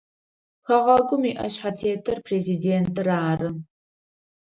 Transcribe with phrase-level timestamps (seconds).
[0.65, 3.49] Хэгъэгум иӏэшъхьэтетыр президентыр ары.